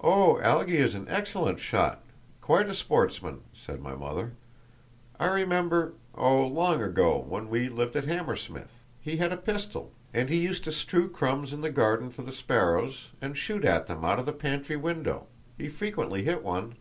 "Oh, 0.00 0.40
Algy 0.40 0.78
is 0.78 0.94
an 0.94 1.06
excellent 1.10 1.60
shot—quite 1.60 2.70
a 2.70 2.72
sportsman," 2.72 3.42
said 3.54 3.82
my 3.82 3.94
mother. 3.94 4.32
"I 5.18 5.26
remember, 5.26 5.92
oh, 6.14 6.46
long 6.46 6.80
ago, 6.82 7.18
when 7.18 7.50
we 7.50 7.68
lived 7.68 7.94
at 7.94 8.06
Hammersmith, 8.06 8.70
he 9.02 9.18
had 9.18 9.32
a 9.32 9.36
pistol, 9.36 9.92
and 10.14 10.30
he 10.30 10.38
used 10.40 10.64
to 10.64 10.72
strew 10.72 11.10
crumbs 11.10 11.52
in 11.52 11.60
the 11.60 11.68
garden 11.68 12.08
for 12.08 12.22
the 12.22 12.32
sparrows, 12.32 13.08
and 13.20 13.36
shoot 13.36 13.66
at 13.66 13.86
them 13.86 14.02
out 14.02 14.18
of 14.18 14.24
the 14.24 14.32
pantry 14.32 14.76
window; 14.78 15.26
he 15.58 15.68
frequently 15.68 16.24
hit 16.24 16.42
one." 16.42 16.76